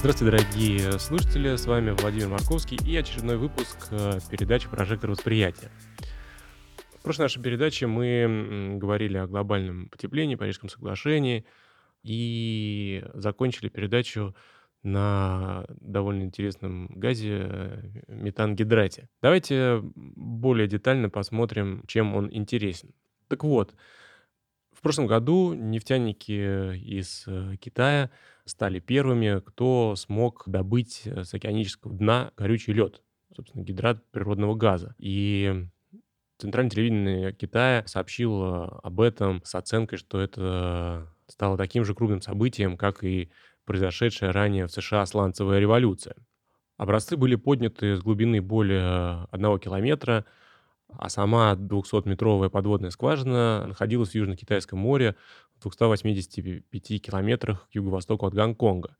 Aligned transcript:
Здравствуйте, 0.00 0.38
дорогие 0.38 0.98
слушатели, 0.98 1.56
с 1.56 1.66
вами 1.66 1.90
Владимир 1.90 2.28
Марковский 2.28 2.78
и 2.86 2.96
очередной 2.96 3.36
выпуск 3.36 3.76
э, 3.90 4.18
передачи 4.30 4.66
«Прожектор 4.66 5.10
восприятия». 5.10 5.70
В 6.98 7.02
прошлой 7.02 7.24
нашей 7.24 7.42
передаче 7.42 7.86
мы 7.86 8.78
говорили 8.78 9.18
о 9.18 9.26
глобальном 9.26 9.90
потеплении, 9.90 10.36
Парижском 10.36 10.70
соглашении 10.70 11.44
и 12.02 13.04
закончили 13.12 13.68
передачу 13.68 14.34
на 14.82 15.66
довольно 15.68 16.22
интересном 16.22 16.86
газе 16.94 17.42
э, 17.42 17.82
метангидрате. 18.08 19.10
Давайте 19.20 19.82
более 19.82 20.66
детально 20.66 21.10
посмотрим, 21.10 21.84
чем 21.86 22.14
он 22.14 22.30
интересен. 22.32 22.94
Так 23.28 23.44
вот, 23.44 23.74
в 24.80 24.82
прошлом 24.82 25.06
году 25.06 25.52
нефтяники 25.52 26.74
из 26.74 27.24
э, 27.26 27.56
Китая 27.60 28.10
стали 28.46 28.80
первыми, 28.80 29.40
кто 29.40 29.94
смог 29.94 30.44
добыть 30.46 31.02
э, 31.04 31.24
с 31.24 31.34
океанического 31.34 31.94
дна 31.94 32.32
горючий 32.34 32.72
лед, 32.72 33.02
собственно, 33.36 33.62
гидрат 33.62 34.02
природного 34.10 34.54
газа. 34.54 34.94
И 34.98 35.66
Центральное 36.38 36.70
телевидение 36.70 37.32
Китая 37.34 37.84
сообщило 37.86 38.80
об 38.82 39.02
этом 39.02 39.42
с 39.44 39.54
оценкой, 39.54 39.98
что 39.98 40.18
это 40.18 41.12
стало 41.26 41.58
таким 41.58 41.84
же 41.84 41.94
крупным 41.94 42.22
событием, 42.22 42.78
как 42.78 43.04
и 43.04 43.30
произошедшая 43.66 44.32
ранее 44.32 44.66
в 44.66 44.72
США 44.72 45.04
сланцевая 45.04 45.60
революция. 45.60 46.16
Образцы 46.78 47.18
были 47.18 47.34
подняты 47.34 47.96
с 47.96 48.00
глубины 48.00 48.40
более 48.40 49.26
одного 49.30 49.58
километра, 49.58 50.24
а 50.98 51.08
сама 51.08 51.54
200-метровая 51.54 52.48
подводная 52.48 52.90
скважина 52.90 53.66
находилась 53.66 54.10
в 54.10 54.14
Южно-Китайском 54.14 54.78
море 54.78 55.16
в 55.56 55.62
285 55.62 57.02
километрах 57.02 57.68
к 57.68 57.74
юго-востоку 57.74 58.26
от 58.26 58.34
Гонконга. 58.34 58.96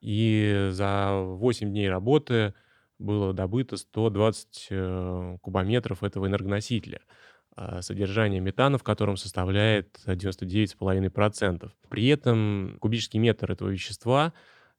И 0.00 0.68
за 0.70 1.12
8 1.12 1.70
дней 1.70 1.88
работы 1.88 2.54
было 2.98 3.32
добыто 3.32 3.76
120 3.76 4.68
э, 4.70 5.36
кубометров 5.40 6.02
этого 6.02 6.26
энергоносителя. 6.26 7.00
А 7.54 7.82
содержание 7.82 8.40
метана 8.40 8.78
в 8.78 8.82
котором 8.82 9.16
составляет 9.16 10.00
99,5%. 10.06 11.70
При 11.88 12.06
этом 12.08 12.76
кубический 12.80 13.18
метр 13.18 13.52
этого 13.52 13.68
вещества 13.68 14.32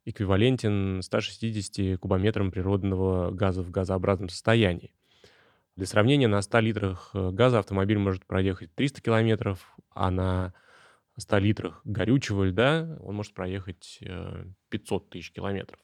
эквивалентен 0.05 1.01
160 1.01 1.99
кубометрам 1.99 2.51
природного 2.51 3.31
газа 3.31 3.61
в 3.61 3.71
газообразном 3.71 4.29
состоянии. 4.29 4.91
Для 5.75 5.87
сравнения, 5.87 6.27
на 6.27 6.41
100 6.41 6.59
литрах 6.59 7.09
э, 7.13 7.31
газа 7.31 7.57
автомобиль 7.57 7.97
может 7.97 8.25
проехать 8.25 8.73
300 8.75 9.01
километров, 9.01 9.75
а 9.89 10.11
на 10.11 10.53
100 11.17 11.37
литрах 11.39 11.81
горючего 11.83 12.43
льда 12.43 12.97
он 13.01 13.15
может 13.15 13.33
проехать 13.33 13.99
500 14.69 15.03
э, 15.03 15.09
тысяч 15.09 15.31
километров. 15.31 15.79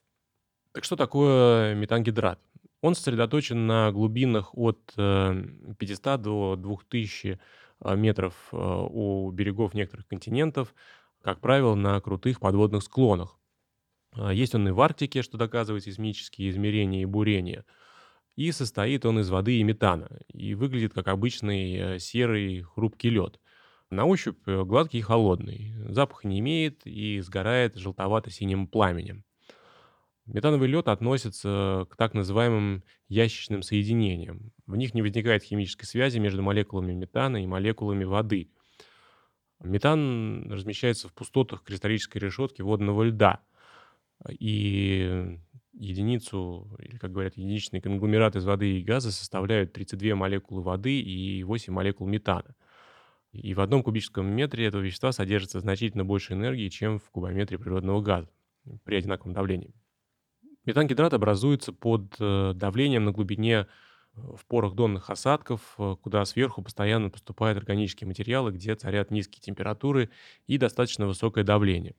Так 0.73 0.83
что 0.83 0.95
такое 0.95 1.73
метангидрат? 1.73 2.39
Он 2.81 2.93
сосредоточен 2.93 3.65
на 3.65 3.91
глубинах 3.91 4.55
от 4.55 4.93
500 4.95 4.97
э, 4.99 6.17
до 6.19 6.55
2000 6.55 7.39
метров 7.95 8.35
у 8.51 9.31
берегов 9.31 9.73
некоторых 9.73 10.05
континентов, 10.05 10.75
как 11.21 11.39
правило, 11.39 11.75
на 11.75 11.99
крутых 12.01 12.41
подводных 12.41 12.83
склонах. 12.83 13.39
Есть 14.31 14.53
он 14.53 14.67
и 14.67 14.71
в 14.71 14.81
Арктике, 14.81 15.21
что 15.21 15.37
доказывает 15.37 15.85
сейсмические 15.85 16.49
измерения 16.49 17.03
и 17.03 17.05
бурения– 17.05 17.65
и 18.39 18.53
состоит 18.53 19.05
он 19.05 19.19
из 19.19 19.29
воды 19.29 19.57
и 19.57 19.63
метана, 19.63 20.07
и 20.31 20.53
выглядит 20.53 20.93
как 20.93 21.09
обычный 21.09 21.75
э, 21.75 21.99
серый 21.99 22.61
хрупкий 22.61 23.09
лед. 23.09 23.37
На 23.89 24.05
ощупь 24.05 24.39
э, 24.47 24.63
гладкий 24.63 24.99
и 24.99 25.01
холодный, 25.01 25.73
запаха 25.89 26.25
не 26.25 26.39
имеет 26.39 26.87
и 26.87 27.19
сгорает 27.19 27.75
желтовато-синим 27.75 28.67
пламенем. 28.67 29.25
Метановый 30.25 30.69
лед 30.69 30.87
относится 30.87 31.85
к 31.89 31.97
так 31.97 32.13
называемым 32.13 32.85
ящичным 33.09 33.61
соединениям. 33.61 34.53
В 34.67 34.77
них 34.77 34.93
не 34.93 35.01
возникает 35.01 35.43
химической 35.43 35.85
связи 35.85 36.19
между 36.19 36.41
молекулами 36.41 36.93
метана 36.93 37.43
и 37.43 37.45
молекулами 37.45 38.05
воды. 38.05 38.51
Метан 39.61 40.49
размещается 40.49 41.09
в 41.09 41.13
пустотах 41.13 41.61
кристаллической 41.63 42.21
решетки 42.21 42.61
водного 42.61 43.03
льда. 43.03 43.41
И 44.29 45.39
единицу, 45.79 46.69
или, 46.79 46.97
как 46.97 47.11
говорят, 47.11 47.37
единичный 47.37 47.81
конгломерат 47.81 48.35
из 48.35 48.45
воды 48.45 48.79
и 48.79 48.83
газа 48.83 49.11
составляют 49.11 49.73
32 49.73 50.15
молекулы 50.15 50.61
воды 50.61 50.99
и 50.99 51.43
8 51.43 51.73
молекул 51.73 52.07
метана. 52.07 52.55
И 53.31 53.53
в 53.53 53.61
одном 53.61 53.83
кубическом 53.83 54.25
метре 54.25 54.65
этого 54.65 54.81
вещества 54.81 55.11
содержится 55.11 55.59
значительно 55.59 56.03
больше 56.03 56.33
энергии, 56.33 56.67
чем 56.69 56.99
в 56.99 57.09
кубометре 57.09 57.57
природного 57.57 58.01
газа 58.01 58.29
при 58.83 58.95
одинаковом 58.95 59.33
давлении. 59.33 59.73
Метангидрат 60.65 61.13
образуется 61.13 61.71
под 61.71 62.15
э, 62.19 62.53
давлением 62.55 63.05
на 63.05 63.11
глубине 63.11 63.53
э, 63.55 63.65
в 64.35 64.45
порах 64.45 64.73
донных 64.73 65.09
осадков, 65.09 65.61
э, 65.77 65.95
куда 66.01 66.25
сверху 66.25 66.61
постоянно 66.61 67.09
поступают 67.09 67.57
органические 67.57 68.07
материалы, 68.07 68.51
где 68.51 68.75
царят 68.75 69.11
низкие 69.11 69.41
температуры 69.41 70.09
и 70.47 70.57
достаточно 70.57 71.07
высокое 71.07 71.43
давление. 71.43 71.95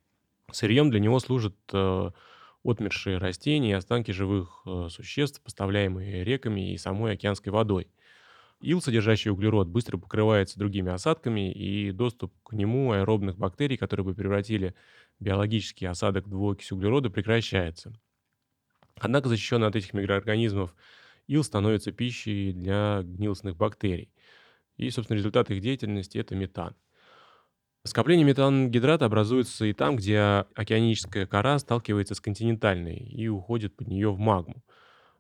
Сырьем 0.53 0.91
для 0.91 1.01
него 1.01 1.21
служат 1.21 1.55
отмершие 2.65 3.19
растения 3.19 3.71
и 3.71 3.75
останки 3.75 4.11
живых 4.11 4.63
э, 4.67 4.89
существ, 4.91 5.41
поставляемые 5.43 6.25
реками 6.25 6.73
и 6.73 6.79
самой 6.79 7.15
океанской 7.15 7.53
водой. 7.53 7.89
Ил, 8.61 8.83
содержащий 8.83 9.31
углерод, 9.31 9.69
быстро 9.69 9.97
покрывается 9.97 10.59
другими 10.59 10.93
осадками, 10.93 11.51
и 11.51 11.93
доступ 11.93 12.35
к 12.43 12.53
нему 12.53 12.93
аэробных 12.93 13.39
бактерий, 13.39 13.79
которые 13.79 14.05
бы 14.05 14.15
превратили 14.15 14.75
биологический 15.19 15.87
осадок 15.87 16.27
в 16.27 16.31
двуокись 16.31 16.71
углерода, 16.71 17.09
прекращается. 17.09 17.93
Однако 18.97 19.31
защищенный 19.31 19.69
от 19.69 19.77
этих 19.77 19.95
микроорганизмов 19.95 20.75
ил 21.27 21.43
становится 21.43 21.93
пищей 21.93 22.53
для 22.53 23.01
гнилостных 23.03 23.57
бактерий. 23.57 24.13
И, 24.77 24.91
собственно, 24.91 25.17
результат 25.17 25.51
их 25.51 25.63
деятельности– 25.63 26.19
это 26.19 26.35
метан– 26.35 26.77
Скопление 27.85 28.27
метангидрата 28.27 29.07
образуется 29.07 29.65
и 29.65 29.73
там, 29.73 29.97
где 29.97 30.45
океаническая 30.55 31.27
кора 31.27 31.59
сталкивается 31.59 32.15
с 32.15 32.21
континентальной 32.21 32.97
и 32.97 33.27
уходит 33.29 33.75
под 33.75 33.89
нее 33.89 34.13
в 34.13 34.19
магму. 34.19 34.63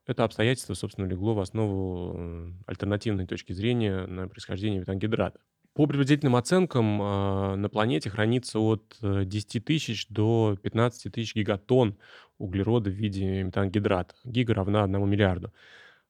Это 0.06 0.24
обстоятельство, 0.24 0.74
собственно, 0.74 1.06
легло 1.06 1.34
в 1.34 1.40
основу 1.40 2.14
э, 2.16 2.52
альтернативной 2.66 3.26
точки 3.26 3.52
зрения 3.52 4.06
на 4.06 4.28
происхождение 4.28 4.80
метангидрата. 4.80 5.40
По 5.72 5.86
приблизительным 5.86 6.36
оценкам, 6.36 7.00
а, 7.00 7.56
на 7.56 7.68
планете 7.68 8.10
хранится 8.10 8.58
от 8.58 8.96
10 9.00 9.56
э, 9.56 9.60
тысяч 9.60 10.08
до 10.08 10.58
15 10.60 11.12
тысяч 11.12 11.34
гигатонн 11.34 11.96
углерода 12.38 12.90
в 12.90 12.92
виде 12.92 13.42
метангидрата. 13.44 14.14
Гига 14.24 14.52
равна 14.52 14.84
1 14.84 15.08
миллиарду. 15.08 15.52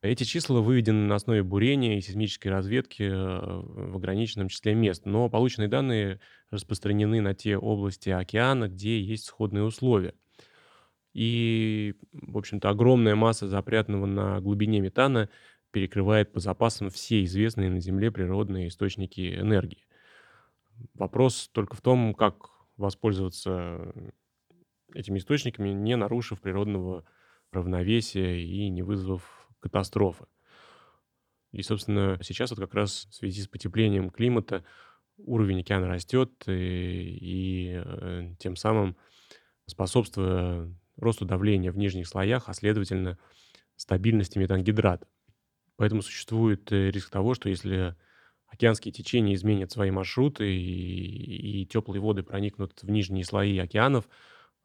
Эти 0.02 0.24
числа 0.24 0.60
выведены 0.60 1.06
на 1.06 1.16
основе 1.16 1.42
бурения 1.42 1.98
и 1.98 2.00
сейсмической 2.00 2.50
разведки 2.50 3.02
э, 3.02 3.12
в 3.12 3.96
ограниченном 3.96 4.48
числе 4.48 4.74
мест, 4.74 5.04
но 5.04 5.28
полученные 5.28 5.68
данные 5.68 6.20
распространены 6.50 7.20
на 7.20 7.34
те 7.34 7.58
области 7.58 8.08
океана, 8.08 8.68
где 8.68 8.98
есть 8.98 9.26
сходные 9.26 9.62
условия. 9.62 10.14
И, 11.12 11.96
в 12.12 12.38
общем-то, 12.38 12.70
огромная 12.70 13.14
масса 13.14 13.46
запрятанного 13.46 14.06
на 14.06 14.40
глубине 14.40 14.80
метана 14.80 15.28
перекрывает 15.70 16.32
по 16.32 16.41
запасам 16.41 16.88
все 16.88 17.22
известные 17.24 17.68
на 17.68 17.80
Земле 17.80 18.10
природные 18.10 18.68
источники 18.68 19.38
энергии. 19.38 19.86
Вопрос 20.94 21.50
только 21.53 21.76
в 21.76 21.82
том, 21.82 22.14
как 22.14 22.48
воспользоваться 22.78 23.92
этими 24.94 25.18
источниками, 25.18 25.68
не 25.70 25.96
нарушив 25.96 26.41
природного 26.41 27.04
равновесия 27.53 28.42
и 28.42 28.70
не 28.70 28.82
вызвав 28.82 29.40
катастрофы. 29.60 30.27
И, 31.53 31.62
собственно, 31.62 32.18
сейчас 32.22 32.51
вот 32.51 32.60
как 32.60 32.74
раз 32.74 33.07
в 33.10 33.15
связи 33.15 33.42
с 33.42 33.48
потеплением 33.48 34.10
климата 34.10 34.65
уровень 35.16 35.60
океана 35.60 35.89
растет, 35.89 36.30
и, 36.47 37.18
и 37.21 37.83
э, 37.84 38.34
тем 38.39 38.57
самым 38.57 38.97
способствуя 39.66 40.72
росту 40.97 41.24
давления 41.24 41.72
в 41.72 41.78
нижних 41.78 42.07
слоях, 42.07 42.48
а 42.48 42.54
следовательно 42.54 43.18
стабильности 43.77 44.39
метангидрата. 44.39 45.07
Поэтому 45.77 46.03
существует 46.03 46.71
э, 46.72 46.91
риск 46.91 47.10
того, 47.10 47.34
что 47.34 47.48
если 47.48 47.97
океанские 48.47 48.92
течения 48.92 49.34
изменят 49.34 49.72
свои 49.72 49.91
маршруты 49.91 50.54
и, 50.54 51.63
и 51.63 51.66
теплые 51.66 52.01
воды 52.01 52.22
проникнут 52.22 52.83
в 52.83 52.91
нижние 52.91 53.24
слои 53.24 53.59
океанов, 53.59 54.09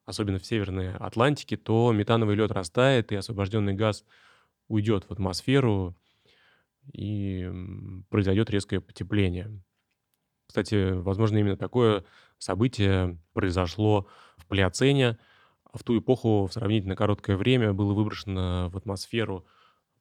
особенно 0.06 0.39
в 0.39 0.45
Северной 0.45 0.94
Атлантике, 0.95 1.57
то 1.57 1.91
метановый 1.91 2.36
лед 2.36 2.51
растает, 2.51 3.12
и 3.12 3.15
освобожденный 3.15 3.74
газ 3.74 4.03
уйдет 4.67 5.06
в 5.06 5.12
атмосферу, 5.12 5.95
и 6.94 7.50
произойдет 8.09 8.50
резкое 8.50 8.79
потепление. 8.79 9.62
Кстати, 10.47 10.91
возможно, 10.91 11.38
именно 11.38 11.57
такое 11.57 12.03
событие 12.38 13.17
произошло 13.33 14.07
в 14.38 14.45
Плеоцене. 14.45 15.17
В 15.73 15.83
ту 15.83 16.00
эпоху 16.00 16.45
в 16.45 16.53
сравнительно 16.53 16.95
короткое 16.95 17.38
время 17.38 17.73
было 17.73 17.94
выброшено 17.94 18.69
в 18.69 18.77
атмосферу, 18.77 19.45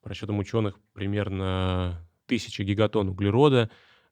по 0.01 0.09
расчетам 0.09 0.37
ученых, 0.37 0.79
примерно 0.93 2.07
1000 2.27 2.63
гигатонн 2.63 3.09
углерода, 3.09 3.69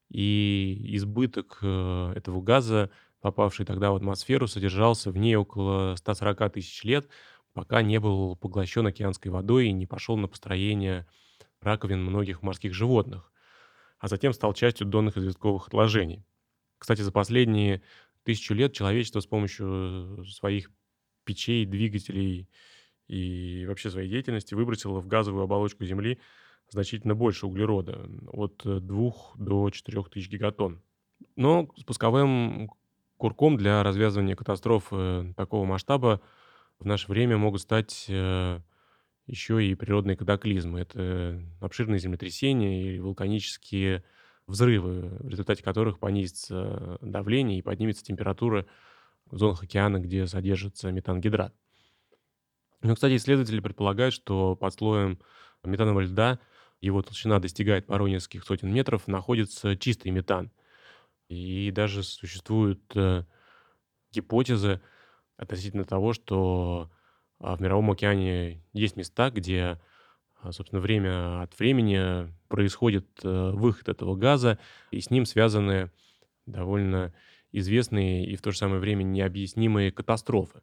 и 0.09 0.95
избыток 0.95 1.59
э, 1.61 2.13
этого 2.15 2.41
газа, 2.41 2.89
попавший 3.21 3.65
тогда 3.65 3.91
в 3.91 3.95
атмосферу, 3.95 4.47
содержался 4.47 5.11
в 5.11 5.17
ней 5.17 5.35
около 5.35 5.95
140 5.95 6.53
тысяч 6.53 6.83
лет, 6.83 7.07
пока 7.53 7.81
не 7.81 7.99
был 7.99 8.35
поглощен 8.35 8.87
океанской 8.87 9.31
водой 9.31 9.67
и 9.67 9.71
не 9.71 9.85
пошел 9.85 10.17
на 10.17 10.27
построение 10.27 11.07
раковин 11.61 12.03
многих 12.03 12.41
морских 12.41 12.73
животных, 12.73 13.31
а 13.99 14.07
затем 14.07 14.33
стал 14.33 14.53
частью 14.53 14.87
донных 14.87 15.17
известковых 15.17 15.67
отложений. 15.67 16.25
Кстати, 16.77 17.01
за 17.01 17.11
последние 17.11 17.81
тысячу 18.23 18.53
лет 18.53 18.73
человечество 18.73 19.19
с 19.21 19.27
помощью 19.27 20.25
своих 20.25 20.71
печей, 21.23 21.65
двигателей 21.65 22.49
и 23.07 23.65
вообще 23.67 23.89
своей 23.89 24.09
деятельности 24.09 24.53
выбросило 24.53 24.99
в 24.99 25.07
газовую 25.07 25.43
оболочку 25.43 25.85
Земли 25.85 26.19
значительно 26.69 27.15
больше 27.15 27.45
углерода, 27.45 28.09
от 28.27 28.61
2 28.63 29.11
до 29.35 29.69
4 29.69 30.03
тысяч 30.11 30.29
гигатонн. 30.29 30.81
Но 31.35 31.69
спусковым 31.77 32.69
курком 33.17 33.57
для 33.57 33.83
развязывания 33.83 34.35
катастроф 34.35 34.91
такого 35.35 35.65
масштаба 35.65 36.21
в 36.79 36.85
наше 36.85 37.09
время 37.09 37.37
могут 37.37 37.61
стать 37.61 38.05
э, 38.09 38.59
еще 39.27 39.65
и 39.65 39.75
природные 39.75 40.17
катаклизмы. 40.17 40.81
Это 40.81 41.41
обширные 41.61 41.99
землетрясения 41.99 42.95
и 42.95 42.99
вулканические 42.99 44.03
взрывы, 44.47 45.17
в 45.19 45.29
результате 45.29 45.63
которых 45.63 45.99
понизится 45.99 46.97
давление 47.01 47.59
и 47.59 47.61
поднимется 47.61 48.03
температура 48.03 48.65
в 49.27 49.37
зонах 49.37 49.63
океана, 49.63 49.99
где 49.99 50.27
содержится 50.27 50.91
метангидрат. 50.91 51.55
Ну, 52.81 52.95
кстати, 52.95 53.15
исследователи 53.15 53.61
предполагают, 53.61 54.13
что 54.13 54.55
под 54.55 54.73
слоем 54.73 55.19
метанового 55.63 56.01
льда 56.01 56.39
его 56.81 57.01
толщина 57.01 57.39
достигает 57.39 57.85
порой 57.85 58.11
нескольких 58.11 58.43
сотен 58.43 58.73
метров, 58.73 59.07
находится 59.07 59.77
чистый 59.77 60.11
метан. 60.11 60.51
И 61.29 61.71
даже 61.71 62.03
существуют 62.03 62.81
э, 62.95 63.23
гипотезы 64.11 64.81
относительно 65.43 65.83
того, 65.83 66.13
что 66.13 66.89
а, 67.39 67.55
в 67.55 67.61
Мировом 67.61 67.91
океане 67.91 68.63
есть 68.73 68.95
места, 68.95 69.29
где, 69.29 69.79
а, 70.41 70.51
собственно, 70.51 70.81
время 70.81 71.41
от 71.43 71.57
времени 71.59 72.33
происходит 72.47 73.07
э, 73.23 73.51
выход 73.51 73.89
этого 73.89 74.15
газа, 74.15 74.59
и 74.91 74.99
с 75.01 75.09
ним 75.09 75.25
связаны 75.25 75.91
довольно 76.45 77.13
известные 77.51 78.25
и 78.25 78.35
в 78.35 78.41
то 78.41 78.51
же 78.51 78.57
самое 78.57 78.79
время 78.79 79.03
необъяснимые 79.03 79.91
катастрофы. 79.91 80.61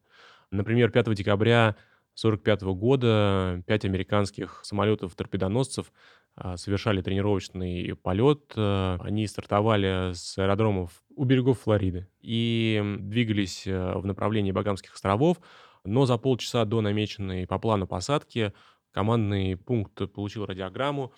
Например, 0.50 0.90
5 0.90 1.14
декабря 1.14 1.76
1945 2.14 2.62
года 2.74 3.62
пять 3.66 3.84
американских 3.84 4.60
самолетов-торпедоносцев 4.64 5.92
совершали 6.56 7.02
тренировочный 7.02 7.94
полет. 7.96 8.52
Э, 8.56 8.98
они 9.00 9.26
стартовали 9.26 10.12
с 10.14 10.38
аэродромов 10.38 11.02
у 11.16 11.24
берегов 11.24 11.60
Флориды 11.60 12.08
и 12.22 12.82
двигались 12.98 13.66
э, 13.66 13.94
в 13.98 14.06
направлении 14.06 14.52
Багамских 14.52 14.94
островов, 14.94 15.38
но 15.84 16.06
за 16.06 16.16
полчаса 16.16 16.64
до 16.64 16.80
намеченной 16.80 17.46
по 17.46 17.58
плану 17.58 17.86
посадки 17.86 18.52
командный 18.90 19.56
пункт 19.56 20.12
получил 20.12 20.46
радиограмму. 20.46 21.12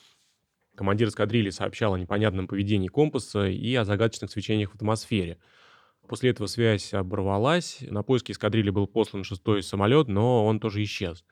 Командир 0.74 1.08
эскадрильи 1.08 1.50
сообщал 1.50 1.94
о 1.94 1.98
непонятном 1.98 2.48
поведении 2.48 2.88
компаса 2.88 3.46
и 3.46 3.74
о 3.74 3.84
загадочных 3.84 4.30
свечениях 4.30 4.72
в 4.72 4.74
атмосфере. 4.74 5.38
После 6.08 6.30
этого 6.30 6.46
связь 6.46 6.92
оборвалась. 6.94 7.78
На 7.82 8.02
поиски 8.02 8.32
эскадрильи 8.32 8.70
был 8.70 8.86
послан 8.86 9.22
шестой 9.22 9.62
самолет, 9.62 10.08
но 10.08 10.44
он 10.46 10.60
тоже 10.60 10.82
исчез. 10.82 11.24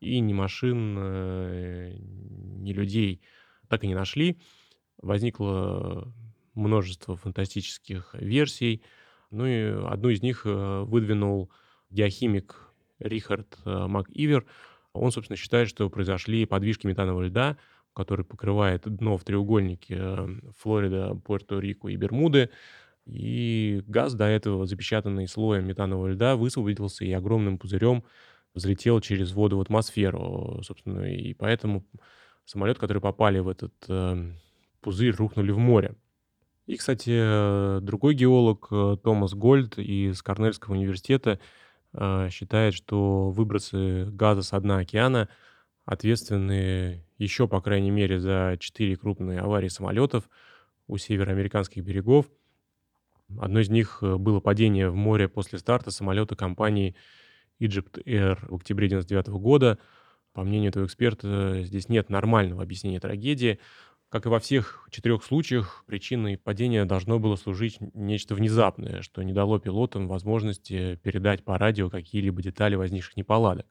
И 0.00 0.20
ни 0.20 0.32
машин, 0.32 0.96
э, 0.98 1.96
ни 1.98 2.72
людей 2.72 3.20
так 3.68 3.84
и 3.84 3.88
не 3.88 3.94
нашли. 3.94 4.38
Возникло 5.02 6.12
множество 6.54 7.16
фантастических 7.16 8.14
версий. 8.14 8.82
Ну 9.30 9.46
и 9.46 9.84
одну 9.86 10.08
из 10.08 10.22
них 10.22 10.42
э, 10.44 10.82
выдвинул 10.84 11.50
геохимик 11.90 12.72
Рихард 12.98 13.58
э, 13.64 13.86
МакИвер. 13.86 14.46
Он, 14.92 15.12
собственно, 15.12 15.36
считает, 15.36 15.68
что 15.68 15.88
произошли 15.90 16.46
подвижки 16.46 16.86
метанового 16.86 17.22
льда, 17.22 17.56
который 17.92 18.24
покрывает 18.24 18.82
дно 18.84 19.16
в 19.16 19.24
треугольнике 19.24 20.00
Флорида, 20.58 21.20
Пуэрто-Рико 21.24 21.90
и 21.90 21.96
Бермуды. 21.96 22.50
И 23.06 23.82
газ, 23.86 24.14
до 24.14 24.26
этого 24.26 24.66
запечатанный 24.66 25.26
слоем 25.28 25.66
метанового 25.66 26.08
льда, 26.08 26.36
высвободился 26.36 27.04
и 27.04 27.12
огромным 27.12 27.58
пузырем 27.58 28.04
взлетел 28.54 29.00
через 29.00 29.32
воду 29.32 29.58
в 29.58 29.60
атмосферу, 29.60 30.60
собственно, 30.62 31.02
и 31.04 31.34
поэтому 31.34 31.84
самолет, 32.44 32.78
который 32.78 33.00
попали 33.00 33.38
в 33.38 33.48
этот 33.48 33.74
э, 33.88 34.32
пузырь, 34.80 35.14
рухнули 35.14 35.50
в 35.50 35.58
море. 35.58 35.94
И, 36.66 36.76
кстати, 36.76 37.80
другой 37.80 38.14
геолог 38.14 38.68
Томас 39.02 39.32
Гольд 39.32 39.78
из 39.78 40.22
Корнельского 40.22 40.74
университета 40.74 41.40
а, 41.94 42.28
считает, 42.30 42.74
что 42.74 43.30
выбросы 43.30 44.06
газа 44.10 44.42
с 44.42 44.60
дна 44.60 44.78
океана 44.78 45.28
ответственны 45.84 47.04
еще, 47.16 47.48
по 47.48 47.60
крайней 47.60 47.90
мере, 47.90 48.20
за 48.20 48.56
четыре 48.60 48.96
крупные 48.96 49.40
аварии 49.40 49.68
самолетов 49.68 50.28
у 50.86 50.98
североамериканских 50.98 51.82
берегов. 51.82 52.26
Одно 53.38 53.60
из 53.60 53.70
них 53.70 53.98
э, 54.02 54.16
было 54.16 54.40
падение 54.40 54.90
в 54.90 54.94
море 54.94 55.28
после 55.28 55.58
старта 55.58 55.90
самолета 55.90 56.36
компании 56.36 56.94
Egypt 57.60 58.02
Air 58.04 58.38
в 58.48 58.56
октябре 58.56 58.86
1999 58.86 59.28
года. 59.42 59.78
По 60.32 60.42
мнению 60.42 60.70
этого 60.70 60.86
эксперта, 60.86 61.62
здесь 61.64 61.88
нет 61.88 62.10
нормального 62.10 62.62
объяснения 62.62 63.00
трагедии. 63.00 63.58
Как 64.08 64.24
и 64.24 64.28
во 64.30 64.38
всех 64.38 64.88
четырех 64.90 65.22
случаях, 65.22 65.84
причиной 65.86 66.38
падения 66.38 66.84
должно 66.86 67.18
было 67.18 67.36
служить 67.36 67.78
нечто 67.92 68.34
внезапное, 68.34 69.02
что 69.02 69.22
не 69.22 69.34
дало 69.34 69.58
пилотам 69.58 70.08
возможности 70.08 70.98
передать 71.02 71.44
по 71.44 71.58
радио 71.58 71.90
какие-либо 71.90 72.40
детали 72.40 72.74
возникших 72.74 73.16
неполадок. 73.16 73.66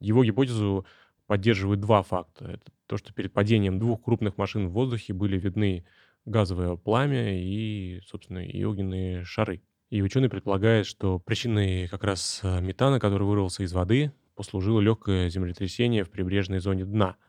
Его 0.00 0.24
гипотезу 0.24 0.86
поддерживают 1.26 1.80
два 1.80 2.02
факта. 2.02 2.46
Это 2.46 2.72
то, 2.86 2.96
что 2.96 3.12
перед 3.12 3.32
падением 3.32 3.78
двух 3.78 4.02
крупных 4.02 4.36
машин 4.38 4.68
в 4.68 4.72
воздухе 4.72 5.12
были 5.12 5.38
видны 5.38 5.84
газовое 6.24 6.76
пламя 6.76 7.40
и, 7.40 8.00
собственно, 8.06 8.44
и 8.44 8.64
огненные 8.64 9.24
шары. 9.24 9.62
И 9.94 10.02
ученый 10.02 10.28
предполагает, 10.28 10.86
что 10.86 11.20
причиной 11.20 11.86
как 11.86 12.02
раз 12.02 12.40
э, 12.42 12.60
метана, 12.60 12.98
который 12.98 13.28
вырвался 13.28 13.62
из 13.62 13.72
воды, 13.72 14.12
послужило 14.34 14.80
легкое 14.80 15.28
землетрясение 15.28 16.02
в 16.02 16.10
прибрежной 16.10 16.58
зоне 16.58 16.84
дна– 16.84 17.16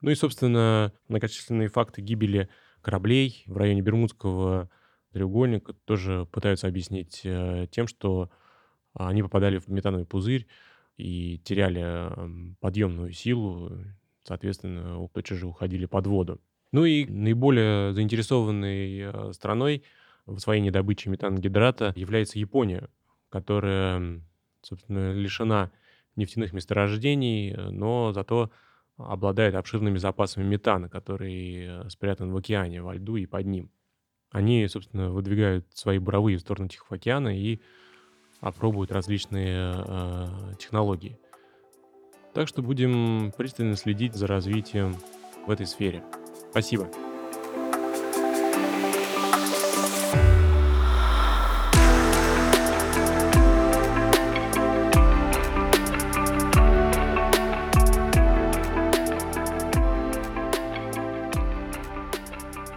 ну 0.00 0.10
и, 0.10 0.14
собственно, 0.14 0.92
многочисленные 1.08 1.68
факты 1.68 2.00
гибели 2.00 2.48
кораблей 2.80 3.44
в 3.46 3.56
районе 3.56 3.82
Бермудского 3.82 4.70
треугольника 5.12 5.74
тоже 5.84 6.26
пытаются 6.32 6.68
объяснить 6.68 7.20
э, 7.24 7.66
тем, 7.70 7.86
что 7.86 8.30
они 8.94 9.22
попадали 9.22 9.58
в 9.58 9.68
метановый 9.68 10.06
пузырь 10.06 10.46
и 10.96 11.38
теряли 11.44 12.10
подъемную 12.60 13.12
силу, 13.12 13.78
соответственно, 14.22 15.06
тотчас 15.12 15.38
же 15.38 15.46
уходили 15.46 15.86
под 15.86 16.06
воду. 16.06 16.40
Ну 16.72 16.84
и 16.84 17.04
наиболее 17.04 17.92
заинтересованной 17.92 19.00
э, 19.00 19.32
страной 19.32 19.84
в 20.30 20.36
освоении 20.36 20.70
добычи 20.70 21.08
метангидрата 21.08 21.92
является 21.96 22.38
Япония, 22.38 22.88
которая, 23.28 24.22
собственно, 24.62 25.12
лишена 25.12 25.70
нефтяных 26.16 26.52
месторождений, 26.52 27.54
но 27.54 28.12
зато 28.12 28.50
обладает 28.96 29.54
обширными 29.54 29.98
запасами 29.98 30.44
метана, 30.44 30.88
который 30.88 31.66
э, 31.66 31.88
спрятан 31.88 32.32
в 32.32 32.36
океане, 32.36 32.82
во 32.82 32.94
льду 32.94 33.16
и 33.16 33.26
под 33.26 33.46
ним. 33.46 33.70
Они, 34.30 34.66
собственно, 34.68 35.10
выдвигают 35.10 35.66
свои 35.74 35.98
буровые 35.98 36.36
в 36.36 36.40
сторону 36.40 36.68
Тихого 36.68 36.96
океана 36.96 37.36
и 37.36 37.60
опробуют 38.40 38.92
различные 38.92 39.74
э, 39.74 40.26
технологии. 40.58 41.18
Так 42.34 42.46
что 42.46 42.62
будем 42.62 43.32
пристально 43.36 43.76
следить 43.76 44.14
за 44.14 44.26
развитием 44.26 44.96
в 45.46 45.50
этой 45.50 45.66
сфере. 45.66 46.02
Спасибо. 46.50 46.88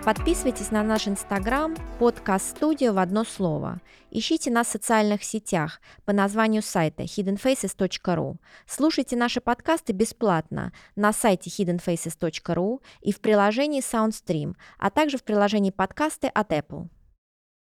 Подписывайтесь 0.05 0.69
на 0.69 0.83
наш 0.83 1.07
инстаграм 1.07 1.77
подкаст 1.98 2.57
студия 2.57 2.91
в 2.91 3.00
одно 3.00 3.24
слово. 3.24 3.79
Ищите 4.12 4.51
нас 4.51 4.67
в 4.67 4.72
социальных 4.72 5.24
сетях 5.24 5.79
по 6.03 6.12
названию 6.12 6.62
сайта 6.62 7.03
hiddenfaces.ru. 7.03 8.36
Слушайте 8.67 9.15
наши 9.15 9.39
подкасты 9.39 9.93
бесплатно 9.93 10.74
на 10.98 11.13
сайте 11.13 11.50
hiddenfaces.ru 11.50 12.81
и 13.01 13.13
в 13.13 13.22
приложении 13.22 13.81
SoundStream, 13.81 14.55
а 14.77 14.89
также 14.89 15.17
в 15.17 15.24
приложении 15.24 15.72
подкасты 15.72 16.27
от 16.27 16.51
Apple. 16.51 16.89